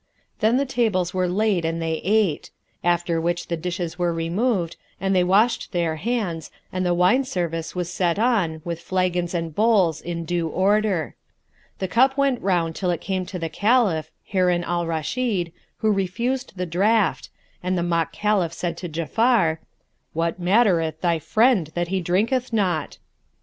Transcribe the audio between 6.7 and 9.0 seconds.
and the wine service was set on with